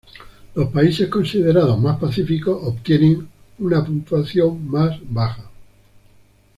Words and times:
Los 0.55 0.71
países 0.71 1.07
considerados 1.09 1.79
más 1.79 1.99
pacíficos 1.99 2.59
obtienen 2.63 3.27
una 3.59 3.85
puntuación 3.85 4.67
más 4.67 4.97
baja. 5.07 5.47